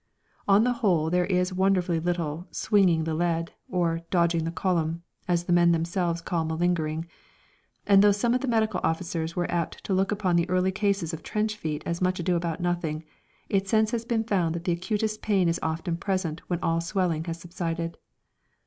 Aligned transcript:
On 0.47 0.63
the 0.63 0.73
whole 0.81 1.11
there 1.11 1.27
is 1.27 1.53
wonderfully 1.53 1.99
little 1.99 2.47
"swinging 2.49 3.03
the 3.03 3.13
lead" 3.13 3.53
or 3.69 4.01
"dodging 4.09 4.45
the 4.45 4.51
column," 4.51 5.03
as 5.27 5.43
the 5.43 5.53
men 5.53 5.73
themselves 5.73 6.21
call 6.21 6.43
malingering; 6.43 7.05
and 7.85 8.01
though 8.01 8.11
some 8.11 8.33
of 8.33 8.41
the 8.41 8.47
medical 8.47 8.79
officers 8.83 9.35
were 9.35 9.45
apt 9.51 9.83
to 9.83 9.93
look 9.93 10.11
upon 10.11 10.37
the 10.37 10.49
early 10.49 10.71
cases 10.71 11.13
of 11.13 11.21
trench 11.21 11.55
feet 11.55 11.83
as 11.85 12.01
much 12.01 12.19
ado 12.19 12.35
about 12.35 12.59
nothing, 12.59 13.03
it 13.47 13.69
has 13.69 13.89
since 13.91 14.03
been 14.03 14.23
found 14.23 14.55
that 14.55 14.63
the 14.63 14.71
acutest 14.71 15.21
pain 15.21 15.47
is 15.47 15.59
often 15.61 15.97
present 15.97 16.41
when 16.49 16.57
all 16.61 16.81
swelling 16.81 17.23
has 17.25 17.39
subsided. 17.39 17.99